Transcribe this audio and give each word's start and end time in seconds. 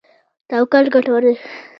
توکل 0.49 0.85
ګټور 0.93 1.21
دی. 1.27 1.33